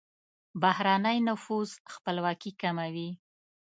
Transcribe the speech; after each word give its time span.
بهرنی 0.61 1.17
نفوذ 1.29 1.69
خپلواکي 1.93 2.51
کموي. 2.61 3.09